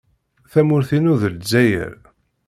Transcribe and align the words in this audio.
Tamurt-inu 0.51 1.13
d 1.21 1.23
Lezzayer. 1.33 1.95